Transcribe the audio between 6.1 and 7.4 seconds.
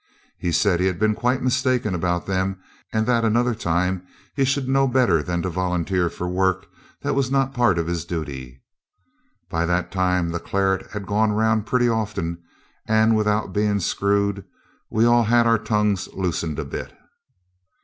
work that was